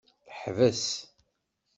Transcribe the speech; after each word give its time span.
Teḥbes. 0.27 0.87